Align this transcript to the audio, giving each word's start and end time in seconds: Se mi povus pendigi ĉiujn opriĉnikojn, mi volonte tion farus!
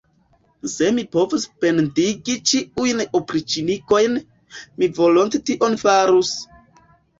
Se 0.75 0.87
mi 0.95 1.03
povus 1.15 1.45
pendigi 1.65 2.37
ĉiujn 2.53 3.05
opriĉnikojn, 3.21 4.19
mi 4.81 4.91
volonte 4.99 5.45
tion 5.53 5.81
farus! 5.87 6.35